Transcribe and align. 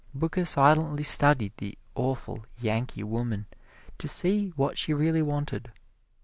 Booker 0.15 0.45
silently 0.45 1.03
studied 1.03 1.53
the 1.57 1.77
awful 1.93 2.43
Yankee 2.59 3.03
woman 3.03 3.45
to 3.99 4.07
see 4.07 4.49
what 4.55 4.75
she 4.75 4.95
really 4.95 5.21
wanted. 5.21 5.71